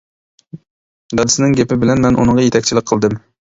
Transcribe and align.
دادىسىنىڭ 1.19 1.53
گېپى 1.61 1.79
بىلەن 1.85 2.03
مەن 2.07 2.19
ئۇنىڭغا 2.19 2.49
يېتەكچىلىك 2.49 2.91
قىلدىم. 2.93 3.23